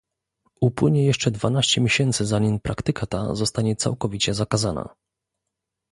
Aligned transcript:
Upłynie 0.61 1.05
jeszcze 1.05 1.31
dwanaście 1.31 1.81
miesięcy 1.81 2.25
zanim 2.25 2.59
praktyka 2.59 3.05
ta 3.05 3.35
zostanie 3.35 3.75
całkowicie 3.75 4.33
zakazana 4.33 4.95